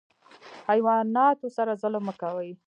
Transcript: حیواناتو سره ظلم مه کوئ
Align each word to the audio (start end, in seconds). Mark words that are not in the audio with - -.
حیواناتو 0.69 1.47
سره 1.57 1.71
ظلم 1.81 2.01
مه 2.07 2.13
کوئ 2.21 2.49